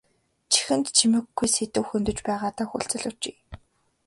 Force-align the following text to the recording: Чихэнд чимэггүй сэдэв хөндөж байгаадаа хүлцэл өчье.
Чихэнд 0.51 0.87
чимэггүй 0.97 1.47
сэдэв 1.55 1.83
хөндөж 1.87 2.17
байгаадаа 2.27 2.65
хүлцэл 2.69 3.03
өчье. 3.11 3.33